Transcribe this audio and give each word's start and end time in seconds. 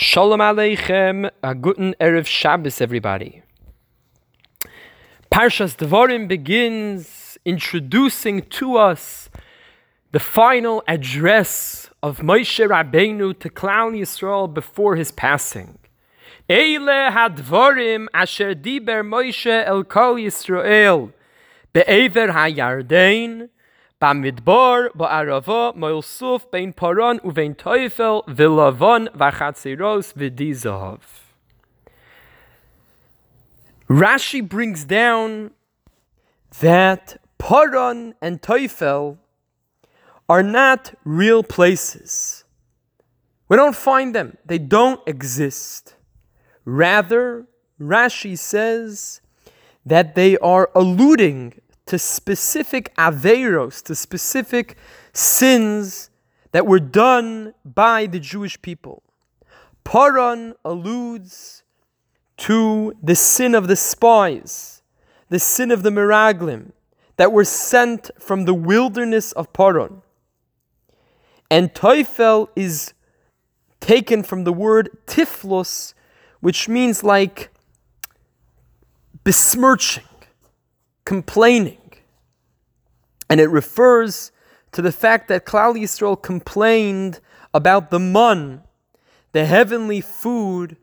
Shalom 0.00 0.38
Aleichem, 0.38 1.28
a 1.42 1.56
guten 1.56 1.92
Erev 2.00 2.24
Shabbos, 2.24 2.80
everybody. 2.80 3.42
Parshas 5.28 5.76
Devarim 5.76 6.28
begins 6.28 7.36
introducing 7.44 8.42
to 8.42 8.76
us 8.76 9.28
the 10.12 10.20
final 10.20 10.84
address 10.86 11.90
of 12.00 12.18
Moshe 12.18 12.64
Rabbeinu 12.64 13.36
to 13.40 13.50
Klal 13.50 13.90
Yisrael 13.90 14.54
before 14.54 14.94
his 14.94 15.10
passing. 15.10 15.80
Eile 16.48 17.10
hadvarim 17.10 18.06
asher 18.14 18.54
diber 18.54 19.02
Moshe 19.02 19.66
el 19.66 19.82
Kol 19.82 20.14
Yisrael 20.14 21.12
be'ever 21.72 22.28
hayardein 22.28 23.48
Bamidbar, 24.00 24.90
Ba'arava, 24.90 25.76
Moilsuf, 25.76 26.50
Bein 26.52 26.72
Paran, 26.72 27.18
Uvein 27.20 27.56
Teufel, 27.56 28.24
Vilavon, 28.26 29.08
Vachatziros, 29.08 30.14
Vidizahav. 30.14 31.00
Rashi 33.88 34.46
brings 34.46 34.84
down 34.84 35.50
that 36.60 37.20
Paran 37.38 38.14
and 38.22 38.40
Teufel 38.40 39.18
are 40.28 40.42
not 40.42 40.94
real 41.04 41.42
places. 41.42 42.44
We 43.48 43.56
don't 43.56 43.74
find 43.74 44.14
them, 44.14 44.36
they 44.44 44.58
don't 44.58 45.00
exist. 45.08 45.94
Rather, 46.64 47.46
Rashi 47.80 48.38
says 48.38 49.22
that 49.86 50.14
they 50.14 50.36
are 50.38 50.70
alluding 50.74 51.60
to 51.88 51.98
specific 51.98 52.94
averos, 52.96 53.82
to 53.82 53.94
specific 53.94 54.76
sins 55.14 56.10
that 56.52 56.66
were 56.66 56.80
done 56.80 57.54
by 57.64 58.06
the 58.06 58.20
Jewish 58.20 58.60
people. 58.60 59.02
Paran 59.84 60.54
alludes 60.64 61.62
to 62.38 62.94
the 63.02 63.14
sin 63.14 63.54
of 63.54 63.68
the 63.68 63.76
spies, 63.76 64.82
the 65.30 65.38
sin 65.38 65.70
of 65.70 65.82
the 65.82 65.90
Miraglim 65.90 66.72
that 67.16 67.32
were 67.32 67.44
sent 67.44 68.10
from 68.18 68.44
the 68.44 68.54
wilderness 68.54 69.32
of 69.32 69.52
Paran. 69.54 70.02
And 71.50 71.72
Teufel 71.72 72.48
is 72.54 72.92
taken 73.80 74.22
from 74.22 74.44
the 74.44 74.52
word 74.52 74.90
tiflos, 75.06 75.94
which 76.40 76.68
means 76.68 77.02
like 77.02 77.48
besmirching 79.24 80.04
complaining. 81.08 81.80
And 83.30 83.40
it 83.40 83.48
refers 83.48 84.30
to 84.72 84.82
the 84.82 84.92
fact 84.92 85.28
that 85.28 85.46
Klal 85.46 85.74
Yisrael 85.74 86.22
complained 86.22 87.20
about 87.54 87.90
the 87.90 87.98
mun, 87.98 88.62
the 89.32 89.46
heavenly 89.46 90.02
food 90.02 90.76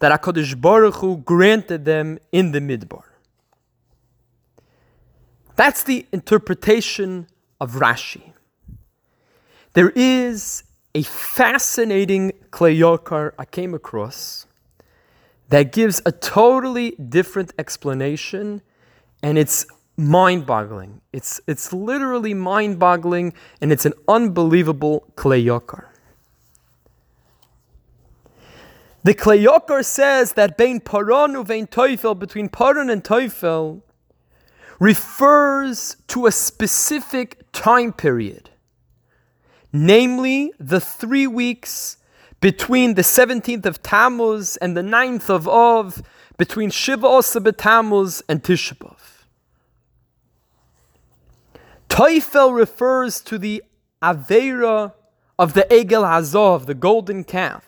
that 0.00 0.12
HaKadosh 0.12 0.60
Baruch 0.60 0.96
Hu 0.96 1.16
granted 1.16 1.86
them 1.86 2.18
in 2.30 2.52
the 2.52 2.58
Midbar. 2.58 3.04
That's 5.56 5.82
the 5.82 6.04
interpretation 6.12 7.26
of 7.58 7.76
Rashi. 7.76 8.34
There 9.72 9.92
is 9.96 10.62
a 10.94 11.04
fascinating 11.04 12.32
Kli 12.50 12.78
Yakar 12.78 13.32
I 13.38 13.46
came 13.46 13.72
across 13.72 14.44
that 15.48 15.72
gives 15.72 16.02
a 16.04 16.12
totally 16.12 16.90
different 16.90 17.54
explanation 17.58 18.60
and 19.22 19.38
it's 19.38 19.66
mind-boggling. 19.96 21.00
It's 21.12 21.40
it's 21.46 21.72
literally 21.72 22.34
mind-boggling, 22.34 23.34
and 23.60 23.72
it's 23.72 23.84
an 23.84 23.94
unbelievable 24.08 25.04
Kli 25.16 25.44
Yakar. 25.44 25.86
The 29.02 29.14
Kli 29.14 29.46
Yakar 29.46 29.84
says 29.84 30.34
that 30.34 30.56
bein 30.56 30.80
paran 30.80 31.32
uvein 31.32 31.68
teufel 31.68 32.18
between 32.18 32.48
paran 32.48 32.90
and 32.90 33.02
teufel 33.02 33.82
refers 34.78 35.96
to 36.08 36.26
a 36.26 36.32
specific 36.32 37.44
time 37.52 37.92
period, 37.92 38.50
namely 39.72 40.52
the 40.58 40.80
three 40.80 41.26
weeks 41.26 41.98
between 42.40 42.94
the 42.94 43.02
17th 43.02 43.66
of 43.66 43.82
Tammuz 43.82 44.56
and 44.56 44.74
the 44.74 44.82
9th 44.82 45.28
of 45.28 45.46
Av, 45.46 46.02
between 46.40 46.70
Shiva 46.70 47.06
Osa 47.06 47.38
and 47.38 48.42
Tisha. 48.42 48.96
Teufel 51.90 52.56
refers 52.56 53.20
to 53.20 53.36
the 53.36 53.62
Avera 54.02 54.94
of 55.38 55.52
the 55.52 55.66
Egel 55.70 56.02
Hazov, 56.02 56.64
the 56.64 56.72
golden 56.72 57.24
calf. 57.24 57.66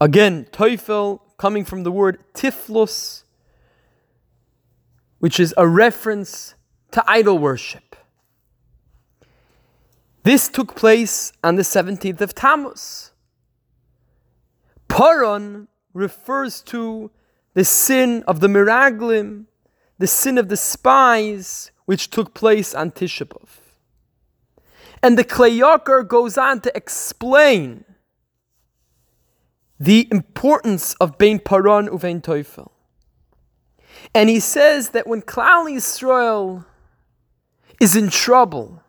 Again, 0.00 0.46
Teufel 0.50 1.20
coming 1.38 1.64
from 1.64 1.84
the 1.84 1.92
word 1.92 2.18
Tiflus, 2.34 3.22
which 5.20 5.38
is 5.38 5.54
a 5.56 5.68
reference 5.68 6.56
to 6.90 7.04
idol 7.06 7.38
worship. 7.38 7.94
This 10.24 10.48
took 10.48 10.74
place 10.74 11.32
on 11.44 11.54
the 11.54 11.62
17th 11.62 12.20
of 12.20 12.34
Tammuz. 12.34 13.12
Paran 14.88 15.68
refers 15.92 16.62
to 16.62 17.10
the 17.54 17.64
sin 17.64 18.22
of 18.26 18.40
the 18.40 18.48
Miraglim, 18.48 19.46
the 19.98 20.06
sin 20.06 20.38
of 20.38 20.48
the 20.48 20.56
spies 20.56 21.70
which 21.86 22.10
took 22.10 22.34
place 22.34 22.74
on 22.74 22.90
Tisha. 22.90 23.26
And 25.02 25.18
the 25.18 25.24
Kli 25.24 25.60
Yakar 25.60 26.06
goes 26.06 26.36
on 26.36 26.60
to 26.60 26.76
explain 26.76 27.84
the 29.78 30.08
importance 30.10 30.94
of 30.94 31.18
Bein 31.18 31.38
Paran 31.38 31.88
Uvein 31.88 32.22
Teufel. 32.22 32.70
And 34.14 34.28
he 34.28 34.40
says 34.40 34.90
that 34.90 35.06
when 35.06 35.22
Klal 35.22 35.70
Yisrael 35.70 36.64
is 37.80 37.96
in 37.96 38.08
trouble, 38.08 38.82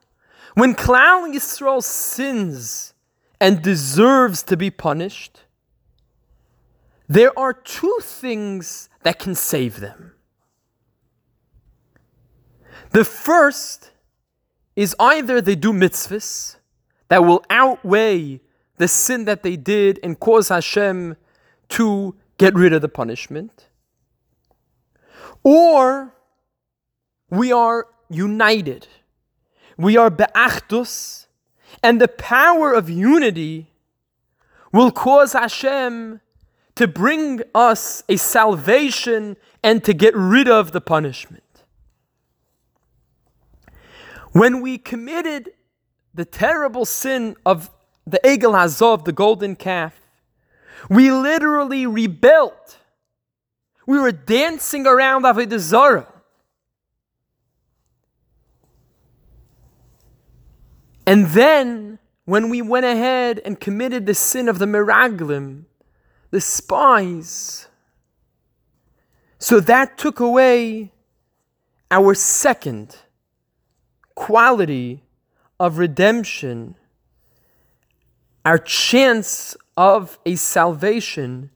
when 0.56 0.76
Klal 0.76 1.34
Yisrael 1.34 1.84
sins 1.84 2.94
and 3.40 3.62
deserves 3.62 4.44
to 4.44 4.58
be 4.58 4.70
punished, 4.70 5.42
there 7.08 7.38
are 7.38 7.54
two 7.54 8.00
things 8.02 8.90
that 9.04 9.20
can 9.20 9.36
save 9.36 9.80
them. 9.80 10.14
The 12.92 13.06
first 13.06 13.92
is 14.76 14.96
either 15.00 15.42
they 15.42 15.56
do 15.56 15.74
mitzvahs 15.74 16.58
that 17.10 17.24
will 17.24 17.44
outweigh 17.50 18.42
the 18.78 18.88
sin 18.88 19.26
that 19.26 19.44
they 19.44 19.56
did 19.56 20.00
and 20.04 20.20
cause 20.20 20.50
Hashem 20.50 21.16
to 21.70 22.16
get 22.38 22.54
rid 22.54 22.74
of 22.74 22.82
the 22.82 22.90
punishment, 22.90 23.68
or 25.44 26.14
we 27.30 27.52
are 27.52 27.88
united. 28.10 28.88
We 29.78 29.98
are 29.98 30.10
be'achdus, 30.10 31.28
and 31.82 32.00
the 32.00 32.08
power 32.08 32.74
of 32.74 32.90
unity 32.90 33.72
will 34.72 34.92
cause 34.92 35.34
Hashem 35.34 36.22
to 36.78 36.88
bring 36.88 37.42
us 37.56 38.04
a 38.08 38.18
salvation 38.18 39.36
and 39.64 39.84
to 39.84 39.94
get 39.94 40.16
rid 40.16 40.48
of 40.48 40.74
the 40.74 40.82
punishment. 40.82 41.44
When 44.32 44.62
we 44.62 44.78
committed 44.78 45.50
the 46.14 46.24
terrible 46.24 46.86
sin 46.86 47.36
of 47.44 47.72
the 48.06 48.20
Egel 48.24 48.54
Hazov, 48.54 49.06
the 49.06 49.12
golden 49.12 49.56
calf, 49.56 50.00
we 50.88 51.12
literally 51.12 51.88
rebelled. 51.88 52.76
We 53.88 53.98
were 53.98 54.12
dancing 54.12 54.86
around 54.86 55.24
Avodah 55.24 55.58
Zarah. 55.58 56.14
And 61.08 61.26
then, 61.28 61.98
when 62.26 62.50
we 62.50 62.62
went 62.62 62.86
ahead 62.86 63.42
and 63.44 63.60
committed 63.60 64.06
the 64.06 64.14
sin 64.14 64.48
of 64.48 64.60
the 64.60 64.66
Miraglim, 64.68 65.64
the 66.38 66.42
spies, 66.42 67.68
so 69.40 69.60
that 69.60 69.98
took 69.98 70.20
away 70.20 70.92
our 71.90 72.14
second 72.14 72.96
quality 74.14 75.02
of 75.60 75.80
redemption, 75.80 76.76
our 78.46 78.60
chance 78.60 79.58
of 79.76 80.20
a 80.28 80.36
salvation, 80.36 81.50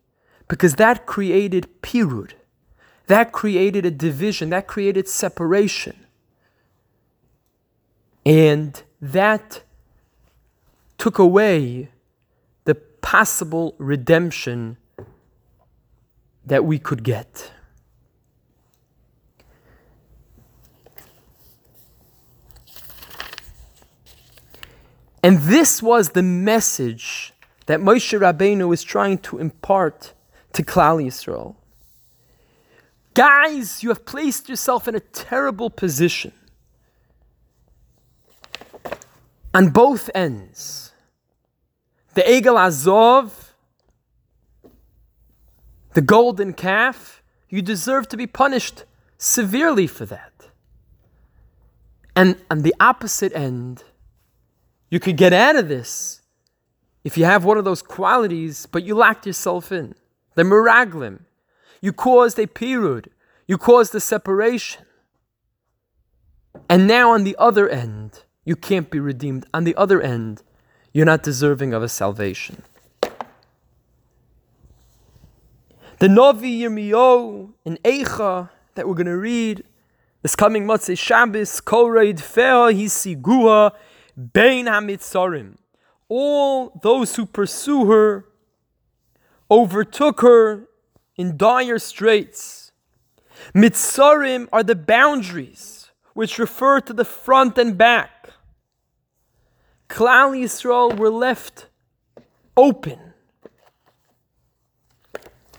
because 0.48 0.74
that 0.78 1.06
created 1.06 1.68
pirud, 1.84 2.32
that 3.06 3.32
created 3.32 3.86
a 3.86 3.92
division, 3.92 4.50
that 4.50 4.66
created 4.66 5.08
separation. 5.08 6.08
And 8.26 8.82
that 9.00 9.62
took 10.98 11.20
away 11.20 11.91
possible 13.02 13.76
redemption 13.78 14.78
that 16.46 16.66
we 16.66 16.80
could 16.80 17.04
get. 17.04 17.52
And 25.24 25.38
this 25.40 25.84
was 25.84 26.10
the 26.10 26.24
message 26.24 27.34
that 27.68 27.80
Moshe 27.80 28.18
Rabbeinu 28.20 28.68
was 28.68 28.84
trying 28.84 29.20
to 29.20 29.38
impart 29.38 30.14
to 30.54 30.64
Klal 30.64 31.04
Yisrael. 31.04 31.56
Guys, 33.14 33.84
you 33.84 33.90
have 33.90 34.06
placed 34.06 34.50
yourself 34.50 34.88
in 34.88 34.96
a 34.96 35.00
terrible 35.00 35.70
position 35.70 36.32
on 39.54 39.70
both 39.70 40.10
ends. 40.16 40.91
The 42.14 42.22
Egel 42.22 42.60
Azov, 42.60 43.54
the 45.94 46.02
golden 46.02 46.54
calf, 46.54 47.22
you 47.50 47.62
deserve 47.62 48.08
to 48.10 48.18
be 48.18 48.28
punished 48.28 48.86
severely 49.18 49.88
for 49.88 50.06
that. 50.06 50.32
And 52.16 52.38
on 52.50 52.64
the 52.64 52.76
opposite 52.80 53.34
end, 53.34 53.84
you 54.90 55.00
could 55.00 55.16
get 55.16 55.32
out 55.32 55.56
of 55.56 55.70
this 55.70 56.22
if 57.04 57.18
you 57.18 57.26
have 57.26 57.46
one 57.46 57.58
of 57.58 57.66
those 57.66 57.82
qualities, 57.82 58.66
but 58.66 58.84
you 58.84 58.96
locked 58.96 59.26
yourself 59.26 59.72
in. 59.72 59.96
The 60.36 60.44
miraglim. 60.44 61.22
You 61.82 61.94
caused 61.94 62.38
a 62.38 62.48
pirud. 62.48 63.08
You 63.48 63.58
caused 63.58 63.96
a 63.96 64.00
separation. 64.00 64.86
And 66.70 66.88
now 66.88 67.12
on 67.12 67.24
the 67.24 67.36
other 67.40 67.68
end, 67.68 68.24
you 68.46 68.56
can't 68.56 68.90
be 68.90 69.00
redeemed. 69.00 69.46
On 69.54 69.64
the 69.64 69.76
other 69.76 70.02
end, 70.02 70.44
you're 70.94 71.06
not 71.06 71.24
deserving 71.24 71.74
of 71.74 71.84
a 71.84 71.90
salvation. 71.90 72.64
The 76.00 76.10
Novi 76.10 76.62
Yirmiyo 76.62 77.52
in 77.64 77.78
Eicha 77.86 78.50
that 78.76 78.88
we're 78.88 78.96
going 78.96 79.06
to 79.06 79.18
read 79.18 79.64
this 80.22 80.36
coming 80.36 80.66
Motzei 80.66 80.98
Shabbos, 80.98 81.62
Koreid 81.62 82.16
Feha 82.16 82.74
Hisiguha 82.74 83.72
Bein 84.34 84.66
HaMitzarim. 84.66 85.58
All 86.10 86.80
those 86.82 87.16
who 87.16 87.26
pursue 87.26 87.86
her 87.86 88.26
overtook 89.50 90.22
her 90.22 90.68
in 91.16 91.38
dire 91.38 91.80
straits. 91.80 92.72
Mitzarim 93.54 94.48
are 94.52 94.64
the 94.64 94.76
boundaries 94.76 95.92
which 96.14 96.38
refer 96.38 96.80
to 96.82 96.94
the 96.94 97.06
front 97.06 97.58
and 97.58 97.78
back. 97.78 98.21
Klal 99.92 100.32
Yisrael 100.42 100.98
were 100.98 101.10
left 101.10 101.68
open 102.56 102.98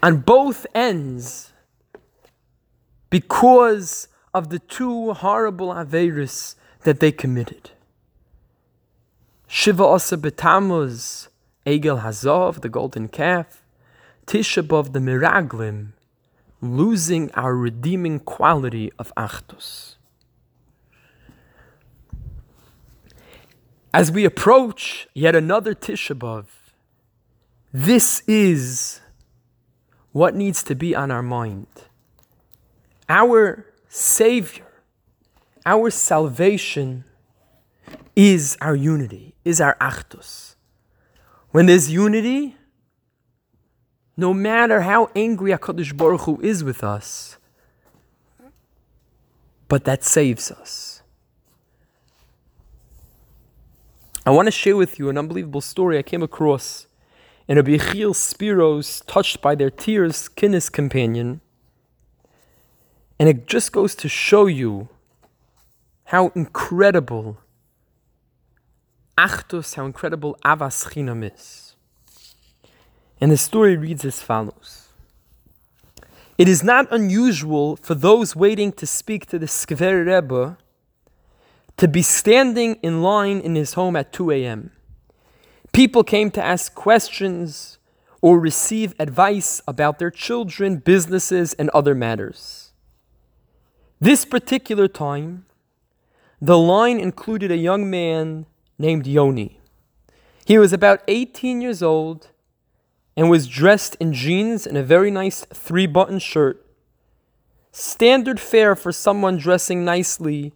on 0.02 0.20
both 0.20 0.67
ends 0.75 1.52
because 3.11 4.08
of 4.32 4.49
the 4.49 4.58
two 4.58 5.12
horrible 5.12 5.69
Averis 5.69 6.55
that 6.84 6.99
they 7.00 7.12
committed. 7.12 7.73
Shiva 9.46 9.84
Asa 9.84 10.17
Betamuz, 10.17 11.28
Egel 11.67 12.00
Hazov, 12.00 12.62
the 12.62 12.70
golden 12.70 13.08
calf, 13.08 13.62
Tisha 14.26 14.62
B'Av, 14.67 14.94
the 14.94 14.99
Miraglim, 14.99 15.88
losing 16.62 17.31
our 17.32 17.55
redeeming 17.55 18.19
quality 18.19 18.90
of 18.99 19.12
Achdus. 19.14 19.96
As 23.94 24.11
we 24.11 24.25
approach 24.25 25.06
yet 25.15 25.35
another 25.35 25.75
Tisha 25.75 26.47
this 27.73 28.23
is 28.27 29.00
what 30.12 30.35
needs 30.35 30.62
to 30.65 30.75
be 30.75 30.94
on 30.94 31.11
our 31.11 31.23
mind. 31.23 31.67
Our 33.09 33.67
Savior, 33.89 34.67
our 35.65 35.91
salvation 35.91 37.05
is 38.15 38.56
our 38.61 38.77
unity, 38.77 39.35
is 39.44 39.61
our 39.61 39.77
Achdus. 39.81 40.55
When 41.50 41.67
there's 41.67 41.91
unity, 41.91 42.56
no 44.17 44.35
matter 44.35 44.83
how 44.83 45.11
angry 45.17 45.53
HaKadosh 45.53 45.97
Baruch 45.97 46.23
Hu 46.23 46.41
is 46.43 46.62
with 46.62 46.85
us, 46.85 47.38
but 49.69 49.85
that 49.85 50.05
saves 50.05 50.50
us. 50.50 50.92
I 54.25 54.31
want 54.31 54.47
to 54.47 54.53
share 54.53 54.77
with 54.77 55.01
you 55.01 55.09
an 55.09 55.19
unbelievable 55.19 55.61
story 55.61 55.99
I 55.99 56.03
came 56.03 56.23
across 56.23 56.87
in 57.49 57.59
a 57.59 57.63
Yechiel 57.65 58.15
Spero's, 58.15 59.01
touched 59.09 59.43
by 59.43 59.57
their 59.57 59.71
tears, 59.71 60.29
Kinnis 60.29 60.71
companion. 60.71 61.41
And 63.19 63.29
it 63.29 63.49
just 63.49 63.73
goes 63.73 63.97
to 63.97 64.09
show 64.09 64.47
you 64.47 64.89
how 66.05 66.31
incredible 66.37 67.39
Achdus, 69.19 69.75
how 69.75 69.87
incredible 69.87 70.37
Avas 70.45 70.93
Chinam 70.93 71.29
is. 71.35 71.75
And 73.21 73.33
the 73.33 73.37
story 73.37 73.77
reads 73.77 74.05
as 74.05 74.23
follows 74.23 74.89
It 76.39 76.49
is 76.49 76.63
not 76.63 76.87
unusual 76.93 77.75
for 77.75 77.97
those 77.97 78.37
waiting 78.37 78.71
to 78.75 78.87
speak 78.87 79.27
to 79.27 79.39
the 79.39 79.47
Skver 79.47 80.07
Rebbe 80.07 80.59
to 81.77 81.89
be 81.89 82.03
standing 82.03 82.77
in 82.77 83.03
line 83.03 83.41
in 83.41 83.55
his 83.55 83.75
home 83.75 83.97
at 83.97 84.13
2 84.13 84.31
a.m. 84.31 84.71
People 85.73 86.05
came 86.05 86.31
to 86.31 86.45
ask 86.45 86.75
questions 86.75 87.79
or 88.21 88.39
receive 88.39 88.95
advice 88.99 89.61
about 89.67 89.99
their 89.99 90.11
children, 90.11 90.77
businesses, 90.77 91.55
and 91.55 91.69
other 91.71 91.95
matters. 91.95 92.73
This 94.01 94.25
particular 94.25 94.87
time, 94.87 95.47
the 96.41 96.59
line 96.59 96.99
included 96.99 97.51
a 97.51 97.57
young 97.57 97.89
man 97.91 98.47
named 98.79 99.07
Yoni. 99.07 99.61
He 100.45 100.59
was 100.59 100.73
about 100.73 101.03
18 101.09 101.61
years 101.61 101.83
old 101.83 102.29
and 103.17 103.31
was 103.31 103.47
dressed 103.47 103.97
in 103.97 104.13
jeans 104.13 104.67
and 104.67 104.77
a 104.77 104.83
very 104.83 105.11
nice 105.11 105.45
three 105.53 105.87
button 105.87 106.19
shirt. 106.19 106.67
Standard 107.71 108.41
fare 108.41 108.75
for 108.75 108.93
someone 108.93 109.37
dressing 109.37 109.85
nicely 109.85 110.53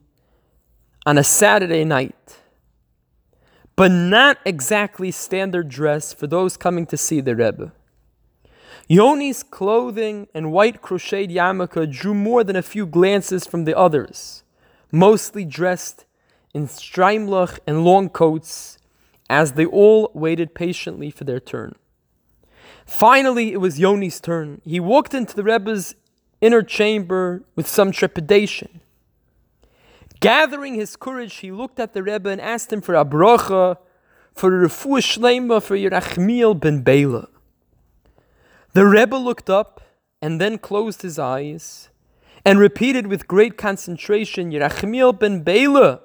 on 1.06 1.16
a 1.16 1.24
Saturday 1.24 1.84
night 1.84 2.36
but 3.76 3.90
not 3.90 4.38
exactly 4.46 5.10
standard 5.10 5.68
dress 5.68 6.14
for 6.14 6.26
those 6.26 6.56
coming 6.56 6.86
to 6.86 6.96
see 6.96 7.20
the 7.20 7.36
Rebbe. 7.36 7.72
Yoni's 8.88 9.42
clothing 9.42 10.28
and 10.34 10.50
white 10.50 10.80
crocheted 10.80 11.30
yarmulke 11.30 11.90
drew 11.90 12.14
more 12.14 12.42
than 12.42 12.56
a 12.56 12.62
few 12.62 12.86
glances 12.86 13.46
from 13.46 13.64
the 13.64 13.76
others, 13.76 14.42
mostly 14.90 15.44
dressed 15.44 16.06
in 16.54 16.66
streimlach 16.66 17.58
and 17.66 17.84
long 17.84 18.08
coats, 18.08 18.78
as 19.28 19.52
they 19.52 19.66
all 19.66 20.10
waited 20.14 20.54
patiently 20.54 21.10
for 21.10 21.24
their 21.24 21.40
turn. 21.40 21.74
Finally, 22.86 23.52
it 23.52 23.60
was 23.60 23.78
Yoni's 23.78 24.20
turn. 24.20 24.62
He 24.64 24.80
walked 24.80 25.12
into 25.12 25.34
the 25.34 25.42
Rebbe's 25.42 25.96
inner 26.40 26.62
chamber 26.62 27.42
with 27.56 27.66
some 27.66 27.90
trepidation. 27.90 28.80
Gathering 30.20 30.74
his 30.74 30.96
courage, 30.96 31.36
he 31.36 31.52
looked 31.52 31.78
at 31.78 31.92
the 31.92 32.02
Rebbe 32.02 32.28
and 32.28 32.40
asked 32.40 32.72
him 32.72 32.80
for 32.80 32.94
a 32.94 33.04
bracha, 33.04 33.78
for 34.34 34.64
a 34.64 34.68
refuah 34.68 35.00
shleima 35.00 35.62
for 35.62 35.76
Yerachmiel 35.76 36.58
ben 36.58 36.82
Bela. 36.82 37.28
The 38.72 38.86
Rebbe 38.86 39.16
looked 39.16 39.48
up 39.48 39.80
and 40.20 40.40
then 40.40 40.58
closed 40.58 41.02
his 41.02 41.18
eyes 41.18 41.88
and 42.44 42.58
repeated 42.58 43.06
with 43.06 43.26
great 43.26 43.56
concentration, 43.56 44.50
Yerachmiel 44.50 45.18
ben 45.18 45.42
Bela 45.42 46.00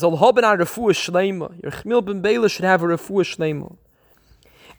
haben 0.00 0.44
a 0.44 0.56
refuah 0.56 0.92
shleima. 0.92 1.60
Yerachmiel 1.60 2.04
ben 2.04 2.20
Bela 2.20 2.48
should 2.48 2.64
have 2.64 2.82
a 2.82 2.86
refuah 2.86 3.24
shleima. 3.24 3.76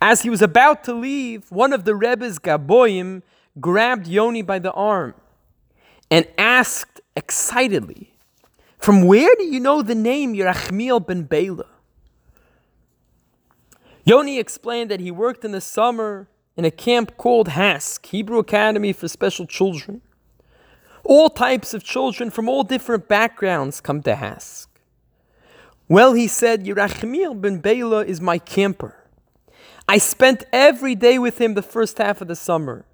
As 0.02 0.22
he 0.22 0.30
was 0.30 0.42
about 0.42 0.84
to 0.86 0.94
leave, 0.94 1.52
one 1.52 1.74
of 1.74 1.84
the 1.84 1.96
Rebbe's 1.96 2.40
gaboyim 2.40 3.22
grabbed 3.60 4.08
Yoni 4.08 4.42
by 4.42 4.60
the 4.60 4.72
arm 4.72 5.14
and 6.10 6.26
asked 6.38 7.02
excitedly, 7.16 8.14
from 8.80 9.04
where 9.04 9.36
do 9.38 9.44
you 9.44 9.60
know 9.60 9.82
the 9.82 9.94
name 9.94 10.34
Yerachmiel 10.34 11.06
ben 11.06 11.24
Bela? 11.24 11.66
Yoni 14.06 14.40
explained 14.40 14.90
that 14.90 15.02
he 15.02 15.12
worked 15.12 15.46
in 15.46 15.52
the 15.52 15.62
summer 15.62 16.28
in 16.56 16.66
a 16.66 16.72
camp 16.72 17.16
called 17.18 17.50
HASC, 17.50 18.06
Hebrew 18.08 18.40
Academy 18.40 18.94
for 18.94 19.08
Special 19.08 19.46
Children. 19.46 20.02
All 21.04 21.30
types 21.30 21.74
of 21.74 21.84
children 21.84 22.30
from 22.32 22.50
all 22.50 22.64
different 22.64 23.08
backgrounds 23.08 23.82
come 23.82 24.02
to 24.04 24.16
HASC. 24.16 24.68
Well, 25.88 26.14
he 26.14 26.28
said, 26.28 26.66
Yerachmiel 26.66 27.40
ben 27.40 27.60
Bela 27.60 28.06
is 28.06 28.22
my 28.22 28.38
camper. 28.38 28.96
I 29.88 29.98
spent 29.98 30.46
every 30.54 30.96
day 30.96 31.20
with 31.20 31.40
him 31.42 31.54
the 31.54 31.62
first 31.62 31.98
half 31.98 32.22
of 32.22 32.28
the 32.28 32.36
summer. 32.36 32.86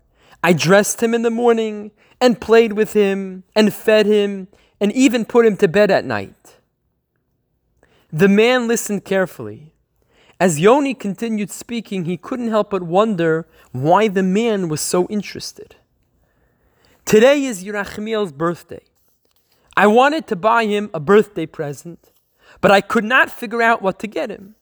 I 0.43 0.53
dressed 0.53 1.03
him 1.03 1.13
in 1.13 1.21
the 1.21 1.29
morning 1.29 1.91
and 2.19 2.41
played 2.41 2.73
with 2.73 2.93
him 2.93 3.43
and 3.55 3.73
fed 3.73 4.05
him 4.05 4.47
and 4.79 4.91
even 4.91 5.25
put 5.25 5.45
him 5.45 5.57
to 5.57 5.67
bed 5.67 5.91
at 5.91 6.05
night. 6.05 6.57
The 8.11 8.27
man 8.27 8.67
listened 8.67 9.05
carefully. 9.05 9.73
As 10.39 10.59
Yoni 10.59 10.93
continued 10.93 11.49
speaking, 11.49 12.05
he 12.05 12.17
couldn't 12.17 12.49
help 12.49 12.71
but 12.71 12.83
wonder 12.83 13.47
why 13.71 14.07
the 14.07 14.23
man 14.23 14.67
was 14.67 14.81
so 14.81 15.07
interested. 15.07 15.75
Today 17.05 17.45
is 17.45 17.63
Yerachmiel's 17.63 18.31
birthday. 18.31 18.83
I 19.77 19.87
wanted 19.87 20.27
to 20.27 20.35
buy 20.35 20.65
him 20.65 20.89
a 20.93 20.99
birthday 20.99 21.45
present, 21.45 22.11
but 22.61 22.71
I 22.71 22.81
could 22.81 23.03
not 23.03 23.29
figure 23.29 23.61
out 23.61 23.81
what 23.81 23.99
to 23.99 24.07
get 24.07 24.29
him. 24.29 24.55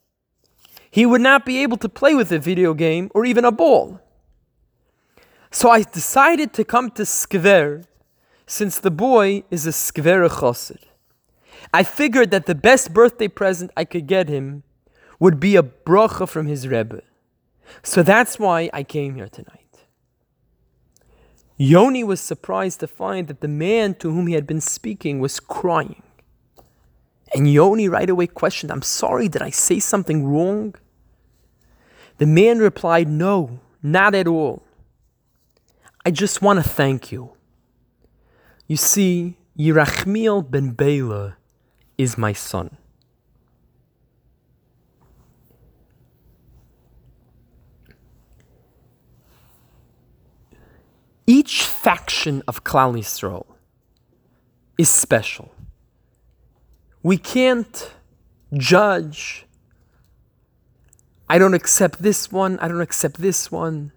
He 0.89 1.05
would 1.05 1.21
not 1.21 1.45
be 1.45 1.63
able 1.63 1.77
to 1.77 1.89
play 1.89 2.13
with 2.13 2.31
a 2.31 2.39
video 2.39 2.73
game 2.73 3.09
or 3.15 3.25
even 3.25 3.45
a 3.45 3.51
ball. 3.51 3.99
So 5.49 5.69
I 5.69 5.83
decided 5.83 6.53
to 6.53 6.63
come 6.63 6.91
to 6.91 7.03
Skver 7.03 7.85
since 8.45 8.79
the 8.79 8.91
boy 8.91 9.43
is 9.49 9.65
a 9.65 9.71
Skver 9.71 10.29
Chosid. 10.29 10.83
I 11.73 11.83
figured 11.83 12.31
that 12.31 12.45
the 12.45 12.55
best 12.55 12.93
birthday 12.93 13.27
present 13.27 13.71
I 13.77 13.85
could 13.85 14.07
get 14.07 14.27
him 14.29 14.63
would 15.19 15.39
be 15.39 15.55
a 15.55 15.63
bracha 15.63 16.27
from 16.27 16.47
his 16.47 16.67
Rebbe. 16.67 17.01
So 17.81 18.03
that's 18.03 18.37
why 18.37 18.69
I 18.73 18.83
came 18.83 19.15
here 19.15 19.29
tonight. 19.29 19.59
Yoni 21.57 22.03
was 22.03 22.19
surprised 22.19 22.79
to 22.81 22.87
find 22.87 23.27
that 23.27 23.41
the 23.41 23.47
man 23.47 23.93
to 23.95 24.11
whom 24.11 24.27
he 24.27 24.33
had 24.33 24.47
been 24.47 24.61
speaking 24.61 25.19
was 25.19 25.39
crying. 25.39 26.03
And 27.33 27.51
Yoni 27.51 27.87
right 27.87 28.09
away 28.09 28.27
questioned, 28.27 28.71
I'm 28.71 28.81
sorry, 28.81 29.27
did 29.27 29.41
I 29.41 29.49
say 29.49 29.79
something 29.79 30.25
wrong? 30.25 30.75
The 32.17 32.25
man 32.25 32.59
replied, 32.59 33.07
No, 33.07 33.59
not 33.81 34.13
at 34.13 34.27
all. 34.27 34.63
I 36.05 36.11
just 36.11 36.41
want 36.41 36.61
to 36.61 36.69
thank 36.69 37.11
you. 37.11 37.31
You 38.73 38.77
see, 38.77 39.37
Yerachmiel 39.55 40.49
ben 40.49 40.71
Bela 40.71 41.37
is 41.95 42.17
my 42.17 42.33
son. 42.33 42.75
Each 51.27 51.61
faction 51.65 52.41
of 52.47 52.63
Klal 52.63 52.97
Yisrael 52.97 53.45
is 54.79 54.89
special. 54.89 55.53
We 57.03 57.19
can't 57.19 57.93
judge. 58.55 59.45
I 61.29 61.37
don't 61.37 61.53
accept 61.53 62.01
this 62.01 62.31
one. 62.31 62.57
I 62.57 62.67
don't 62.67 62.81
accept 62.81 63.21
this 63.21 63.51
one. 63.51 63.91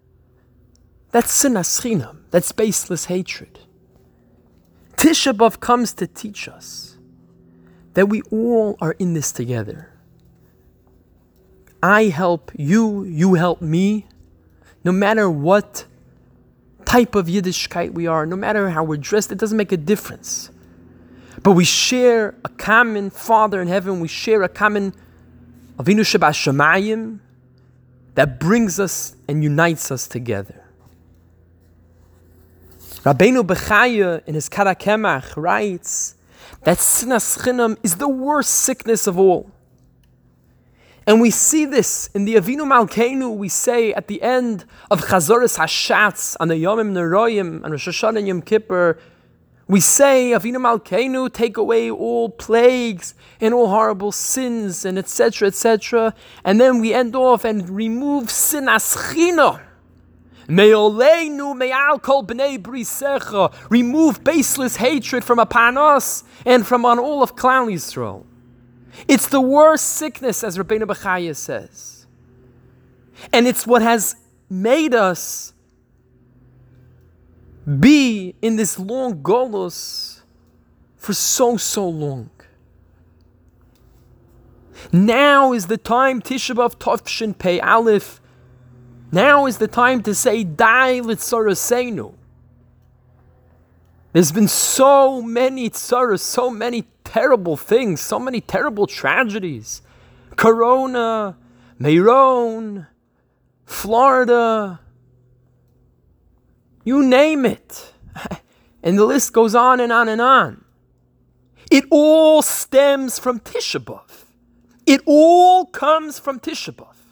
That's 1.12 1.32
sinas 1.32 1.80
chinam. 1.80 2.24
That's 2.30 2.52
baseless 2.52 3.06
hatred. 3.06 3.60
Tisha 4.96 5.36
B'av 5.36 5.60
comes 5.60 5.92
to 5.94 6.06
teach 6.06 6.48
us 6.48 6.96
that 7.94 8.08
we 8.08 8.22
all 8.30 8.76
are 8.80 8.92
in 8.92 9.14
this 9.14 9.32
together. 9.32 9.90
I 11.82 12.04
help 12.04 12.50
you, 12.54 13.04
you 13.04 13.34
help 13.34 13.62
me. 13.62 14.06
No 14.84 14.92
matter 14.92 15.30
what 15.30 15.86
type 16.84 17.14
of 17.14 17.26
Yiddishkeit 17.26 17.92
we 17.92 18.06
are, 18.06 18.26
no 18.26 18.36
matter 18.36 18.70
how 18.70 18.84
we're 18.84 18.96
dressed, 18.96 19.32
it 19.32 19.38
doesn't 19.38 19.56
make 19.56 19.72
a 19.72 19.76
difference. 19.76 20.50
But 21.42 21.52
we 21.52 21.64
share 21.64 22.34
a 22.44 22.48
common 22.48 23.10
Father 23.10 23.60
in 23.60 23.68
heaven, 23.68 24.00
we 24.00 24.08
share 24.08 24.42
a 24.42 24.48
common 24.48 24.94
Avinu 25.78 26.00
Shemayim 26.00 27.20
that 28.14 28.40
brings 28.40 28.80
us 28.80 29.14
and 29.28 29.44
unites 29.44 29.90
us 29.90 30.08
together. 30.08 30.65
Rabbeinu 33.06 33.44
Bechaya 33.46 34.20
in 34.26 34.34
his 34.34 34.48
Kad 34.48 34.66
HaKemach 34.66 35.36
writes 35.36 36.16
that 36.64 36.78
sinas 36.78 37.38
chinam 37.38 37.78
is 37.84 37.98
the 37.98 38.08
worst 38.08 38.50
sickness 38.50 39.06
of 39.06 39.16
all. 39.16 39.48
And 41.06 41.20
we 41.20 41.30
see 41.30 41.66
this 41.66 42.10
in 42.16 42.24
the 42.24 42.34
Avinu 42.34 42.62
Malkeinu, 42.66 43.36
we 43.36 43.48
say 43.48 43.92
at 43.92 44.08
the 44.08 44.20
end 44.22 44.64
of 44.90 45.02
Chazoris 45.02 45.56
Hashatz 45.56 46.34
on 46.40 46.48
the 46.48 46.56
Yomim 46.56 46.94
Neroyim 46.94 47.62
and 47.62 47.70
Rosh 47.70 47.86
Hashanah 47.86 48.18
and 48.18 48.26
Yom 48.26 48.42
Kippur, 48.42 48.98
we 49.68 49.78
say, 49.78 50.32
Avinu 50.32 50.56
Malkeinu, 50.56 51.32
take 51.32 51.56
away 51.56 51.88
all 51.88 52.28
plagues 52.28 53.14
and 53.40 53.54
all 53.54 53.68
horrible 53.68 54.10
sins 54.10 54.84
and 54.84 54.98
etc. 54.98 55.46
etc. 55.46 56.12
And 56.44 56.60
then 56.60 56.80
we 56.80 56.92
end 56.92 57.14
off 57.14 57.44
and 57.44 57.70
remove 57.70 58.24
sinas 58.30 58.96
aschino. 58.96 59.65
Me'oleinu 60.48 61.56
me'al 61.56 61.98
kol 61.98 62.24
b'nei 62.24 62.58
brisecha. 62.58 63.52
Remove 63.70 64.22
baseless 64.22 64.76
hatred 64.76 65.24
from 65.24 65.38
upon 65.38 65.76
us 65.76 66.24
and 66.44 66.66
from 66.66 66.84
on 66.84 66.98
all 66.98 67.22
of 67.22 67.34
Klal 67.34 67.72
Yisrael. 67.72 68.24
It's 69.08 69.26
the 69.26 69.40
worst 69.40 69.94
sickness, 69.94 70.42
as 70.42 70.56
Rabbeinu 70.56 70.84
Bechaya 70.84 71.36
says. 71.36 72.06
And 73.32 73.46
it's 73.46 73.66
what 73.66 73.82
has 73.82 74.16
made 74.48 74.94
us 74.94 75.52
be 77.80 78.34
in 78.40 78.56
this 78.56 78.78
long 78.78 79.22
golus 79.22 80.20
for 80.96 81.12
so, 81.12 81.56
so 81.56 81.88
long. 81.88 82.30
Now 84.92 85.52
is 85.52 85.66
the 85.66 85.76
time, 85.76 86.22
Tisha 86.22 86.54
B'Av 86.54 86.76
Tovshin 86.76 87.36
Pei 87.36 87.60
Aleph. 87.60 88.20
Now 89.16 89.46
is 89.46 89.56
the 89.56 89.66
time 89.66 90.02
to 90.02 90.14
say, 90.14 90.44
Dai 90.44 91.00
Litzorosenu. 91.00 92.12
There's 94.12 94.30
been 94.30 94.46
so 94.46 95.22
many 95.22 95.70
tsaras, 95.70 96.20
so 96.20 96.50
many 96.50 96.84
terrible 97.02 97.56
things, 97.56 98.02
so 98.02 98.18
many 98.18 98.42
terrible 98.42 98.86
tragedies. 98.86 99.80
Corona, 100.36 101.34
Meron, 101.78 102.88
Florida, 103.64 104.80
you 106.84 107.02
name 107.02 107.46
it. 107.46 107.94
And 108.82 108.98
the 108.98 109.06
list 109.06 109.32
goes 109.32 109.54
on 109.54 109.80
and 109.80 109.90
on 109.90 110.08
and 110.08 110.20
on. 110.20 110.62
It 111.70 111.84
all 111.90 112.42
stems 112.42 113.18
from 113.18 113.40
Tisha 113.40 113.82
B'Av. 113.82 114.26
It 114.84 115.00
all 115.06 115.64
comes 115.64 116.18
from 116.20 116.38
Tisha 116.38 116.72
B'Av. 116.72 117.05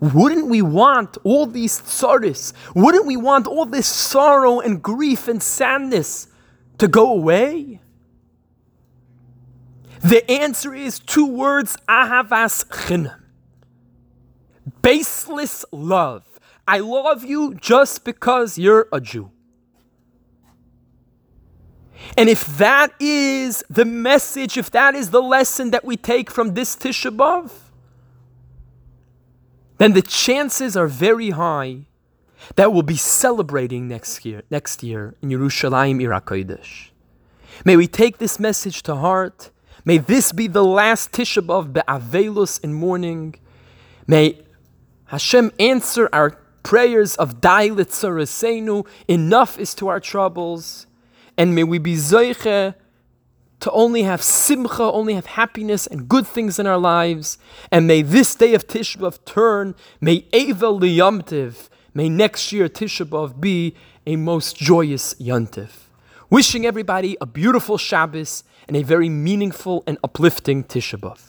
Wouldn't 0.00 0.46
we 0.46 0.62
want 0.62 1.16
all 1.24 1.46
these 1.46 1.80
tsaris? 1.80 2.52
Wouldn't 2.74 3.06
we 3.06 3.16
want 3.16 3.46
all 3.46 3.66
this 3.66 3.86
sorrow 3.86 4.60
and 4.60 4.82
grief 4.82 5.26
and 5.26 5.42
sadness 5.42 6.28
to 6.78 6.86
go 6.86 7.12
away? 7.12 7.80
The 10.00 10.28
answer 10.30 10.74
is 10.74 11.00
two 11.00 11.26
words, 11.26 11.76
ahavas 11.88 12.64
chinam. 12.68 13.20
Baseless 14.82 15.64
love. 15.72 16.24
I 16.68 16.78
love 16.78 17.24
you 17.24 17.54
just 17.54 18.04
because 18.04 18.58
you're 18.58 18.86
a 18.92 19.00
Jew. 19.00 19.32
And 22.16 22.28
if 22.28 22.46
that 22.58 22.92
is 23.00 23.64
the 23.68 23.84
message, 23.84 24.56
if 24.56 24.70
that 24.70 24.94
is 24.94 25.10
the 25.10 25.22
lesson 25.22 25.70
that 25.70 25.84
we 25.84 25.96
take 25.96 26.30
from 26.30 26.54
this 26.54 26.76
Tisha 26.76 27.14
B'Av, 27.14 27.50
then 29.78 29.92
the 29.92 30.02
chances 30.02 30.76
are 30.76 30.88
very 30.88 31.30
high 31.30 31.86
that 32.56 32.72
we'll 32.72 32.82
be 32.82 32.96
celebrating 32.96 33.88
next 33.88 34.24
year, 34.24 34.42
next 34.50 34.82
year 34.82 35.14
in 35.22 35.30
Yerushalayim 35.30 36.02
Irakoidesh. 36.02 36.90
May 37.64 37.76
we 37.76 37.88
take 37.88 38.18
this 38.18 38.38
message 38.38 38.82
to 38.84 38.96
heart. 38.96 39.50
May 39.84 39.98
this 39.98 40.32
be 40.32 40.46
the 40.46 40.64
last 40.64 41.12
Tisha 41.12 41.44
B'Av 41.44 41.72
be'avelus 41.72 42.62
in 42.62 42.72
mourning. 42.72 43.34
May 44.06 44.40
Hashem 45.06 45.50
answer 45.58 46.08
our 46.12 46.30
prayers 46.62 47.16
of 47.16 47.40
Dai 47.40 47.70
Litzorosenu. 47.70 48.86
Enough 49.08 49.58
is 49.58 49.74
to 49.74 49.88
our 49.88 50.00
troubles. 50.00 50.86
And 51.36 51.54
may 51.54 51.64
we 51.64 51.78
be 51.78 51.94
Zoiche 51.94 52.74
to 53.60 53.70
only 53.72 54.02
have 54.04 54.22
simcha, 54.22 54.82
only 54.82 55.14
have 55.14 55.26
happiness 55.26 55.86
and 55.86 56.08
good 56.08 56.26
things 56.26 56.58
in 56.58 56.66
our 56.66 56.78
lives. 56.78 57.38
And 57.70 57.86
may 57.86 58.02
this 58.02 58.34
day 58.34 58.54
of 58.54 58.66
Tisha 58.66 58.98
B'Av 58.98 59.24
turn, 59.24 59.74
may 60.00 60.22
Evel 60.32 60.80
liyamtiv, 60.80 61.68
may 61.94 62.08
next 62.08 62.52
year 62.52 62.68
Tisha 62.68 63.04
B'Av 63.04 63.40
be 63.40 63.74
a 64.06 64.16
most 64.16 64.56
joyous 64.56 65.14
yontif. 65.14 65.70
Wishing 66.30 66.66
everybody 66.66 67.16
a 67.20 67.26
beautiful 67.26 67.78
Shabbos 67.78 68.44
and 68.66 68.76
a 68.76 68.82
very 68.82 69.08
meaningful 69.08 69.82
and 69.86 69.98
uplifting 70.04 70.62
Tisha 70.62 70.98
B'Av. 70.98 71.27